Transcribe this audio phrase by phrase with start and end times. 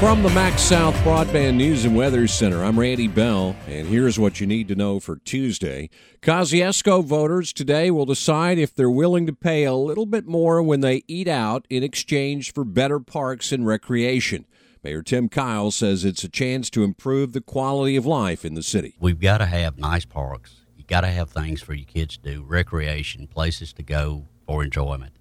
[0.00, 4.46] From the MaxxSouth Broadband News and Weather Center, I'm Randy Bell, and here's what you
[4.46, 5.90] need to know for Tuesday.
[6.22, 10.80] Kosciusko voters today will decide if they're willing to pay a little bit more when
[10.80, 14.46] they eat out in exchange for better parks and recreation.
[14.82, 18.62] Mayor Tim Kyle says it's a chance to improve the quality of life in the
[18.62, 18.96] city.
[18.98, 20.62] We've got to have nice parks.
[20.78, 24.64] You got to have things for your kids to do, recreation, places to go for
[24.64, 25.12] enjoyment.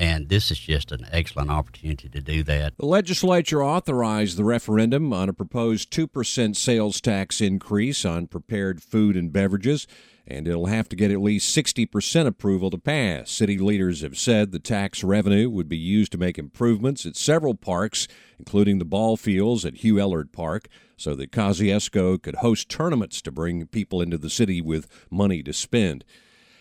[0.00, 2.72] And this is just an excellent opportunity to do that.
[2.78, 9.14] The legislature authorized the referendum on a proposed 2% sales tax increase on prepared food
[9.14, 9.86] and beverages,
[10.26, 13.30] and it'll have to get at least 60% approval to pass.
[13.30, 17.54] City leaders have said the tax revenue would be used to make improvements at several
[17.54, 18.08] parks,
[18.38, 23.30] including the ball fields at Hugh Ellard Park, so that Kosciusko could host tournaments to
[23.30, 26.06] bring people into the city with money to spend.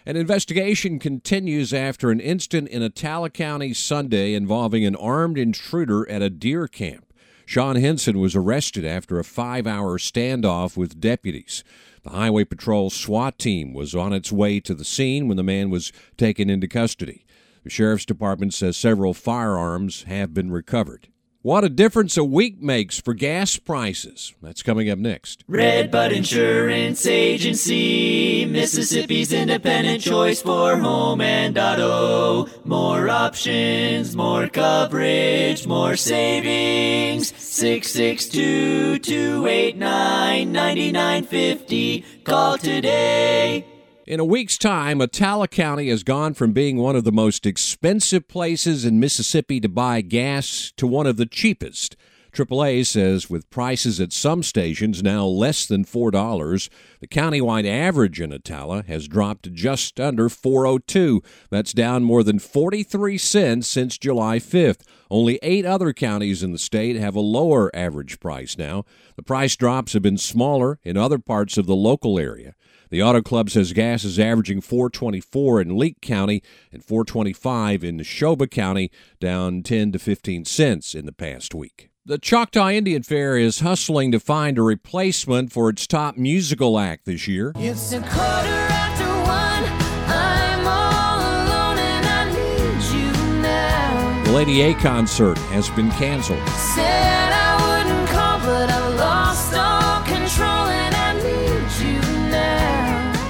[0.05, 6.21] An investigation continues after an incident in Attala County Sunday involving an armed intruder at
[6.21, 7.13] a deer camp.
[7.45, 11.63] Sean Henson was arrested after a five hour standoff with deputies.
[12.03, 15.69] The Highway Patrol SWAT team was on its way to the scene when the man
[15.69, 17.25] was taken into custody.
[17.63, 21.09] The Sheriff's Department says several firearms have been recovered.
[21.49, 24.35] What a difference a week makes for gas prices.
[24.39, 25.43] That's coming up next.
[25.47, 32.45] Redbud Insurance Agency, Mississippi's independent choice for home and auto.
[32.65, 37.35] More options, more coverage, more savings.
[37.35, 42.05] 662 289 9950.
[42.25, 43.65] Call today.
[44.09, 48.27] In a week's time, Attala County has gone from being one of the most expensive
[48.27, 51.95] places in Mississippi to buy gas to one of the cheapest.
[52.33, 58.31] AAA says with prices at some stations now less than $4, the countywide average in
[58.31, 61.21] Attala has dropped just under 402.
[61.51, 64.87] That's down more than 43 cents since July 5th.
[65.11, 68.85] Only 8 other counties in the state have a lower average price now.
[69.17, 72.55] The price drops have been smaller in other parts of the local area.
[72.91, 76.41] The Auto Club says gas is averaging 424 in Leake County
[76.71, 81.91] and 425 in Neshoba County, down 10 to 15 cents in the past week.
[82.03, 87.05] The Choctaw Indian Fair is hustling to find a replacement for its top musical act
[87.05, 87.53] this year.
[87.57, 89.63] It's a quarter after one.
[90.07, 94.23] I'm all alone and I need you now.
[94.23, 96.39] The Lady A concert has been canceled.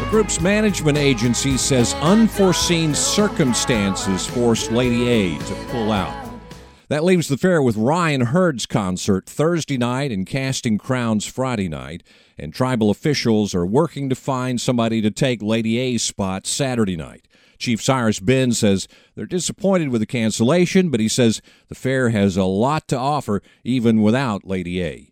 [0.10, 6.28] Group's management agency says unforeseen circumstances forced Lady A to pull out.
[6.88, 12.02] That leaves the fair with Ryan Hurd's concert Thursday night and Casting Crowns Friday night,
[12.40, 17.28] and tribal officials are working to find somebody to take Lady A's spot Saturday night.
[17.60, 22.36] Chief Cyrus Ben says they're disappointed with the cancellation, but he says the fair has
[22.36, 25.12] a lot to offer even without Lady A.